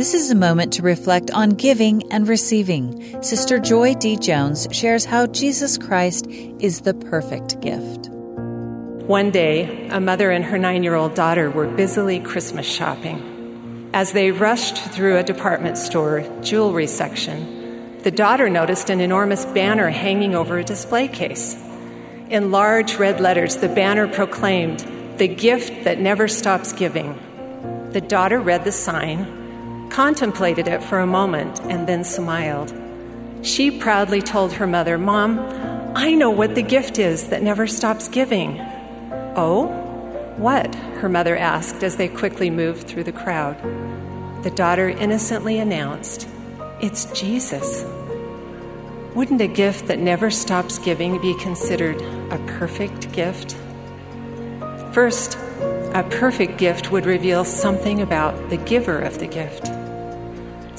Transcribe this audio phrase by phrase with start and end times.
[0.00, 3.22] This is a moment to reflect on giving and receiving.
[3.22, 4.16] Sister Joy D.
[4.16, 8.08] Jones shares how Jesus Christ is the perfect gift.
[8.08, 13.90] One day, a mother and her nine year old daughter were busily Christmas shopping.
[13.92, 19.90] As they rushed through a department store jewelry section, the daughter noticed an enormous banner
[19.90, 21.62] hanging over a display case.
[22.30, 24.80] In large red letters, the banner proclaimed,
[25.18, 27.18] The gift that never stops giving.
[27.90, 29.39] The daughter read the sign,
[29.90, 32.72] contemplated it for a moment, and then smiled.
[33.42, 35.38] She proudly told her mother, Mom,
[35.94, 38.60] I know what the gift is that never stops giving.
[39.36, 39.66] Oh?
[40.36, 40.74] What?
[40.74, 43.56] her mother asked as they quickly moved through the crowd.
[44.42, 46.28] The daughter innocently announced,
[46.80, 47.84] It's Jesus.
[49.14, 53.56] Wouldn't a gift that never stops giving be considered a perfect gift?
[54.92, 55.36] First,
[55.94, 59.79] a perfect gift would reveal something about the giver of the gift.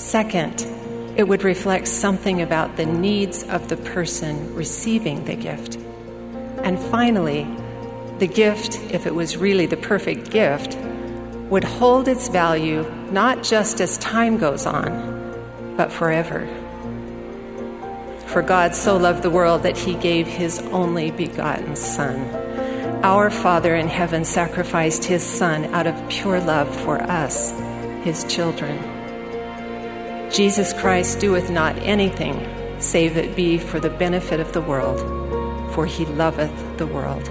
[0.01, 0.65] Second,
[1.15, 5.75] it would reflect something about the needs of the person receiving the gift.
[6.63, 7.47] And finally,
[8.17, 10.75] the gift, if it was really the perfect gift,
[11.49, 16.47] would hold its value not just as time goes on, but forever.
[18.25, 22.41] For God so loved the world that he gave his only begotten Son
[23.03, 27.51] our Father in heaven sacrificed his Son out of pure love for us,
[28.03, 29.00] his children.
[30.31, 32.47] Jesus Christ doeth not anything
[32.79, 34.99] save it be for the benefit of the world,
[35.73, 37.27] for he loveth the world.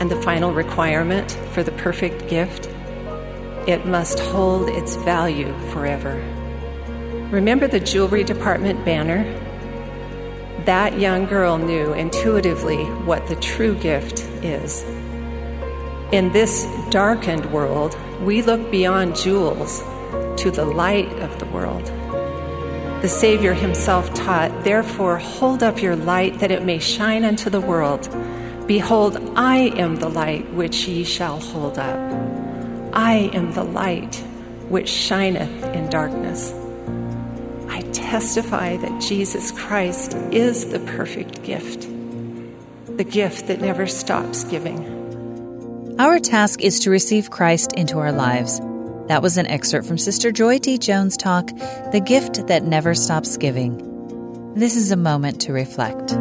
[0.00, 2.66] And the final requirement for the perfect gift
[3.68, 6.14] it must hold its value forever.
[7.30, 9.24] Remember the jewelry department banner?
[10.64, 14.82] that young girl knew intuitively what the true gift is.
[16.12, 19.82] In this darkened world, we look beyond jewels
[20.40, 21.84] to the light of the world.
[23.02, 27.60] The Savior himself taught, Therefore, hold up your light that it may shine unto the
[27.60, 28.08] world.
[28.66, 31.98] Behold, I am the light which ye shall hold up.
[32.92, 34.16] I am the light
[34.68, 36.52] which shineth in darkness
[37.80, 41.88] I testify that Jesus Christ is the perfect gift,
[42.96, 45.96] the gift that never stops giving.
[45.98, 48.60] Our task is to receive Christ into our lives.
[49.10, 50.78] That was an excerpt from Sister Joy D.
[50.78, 51.48] Jones' talk,
[51.90, 54.54] The Gift That Never Stops Giving.
[54.54, 56.16] This is a moment to reflect.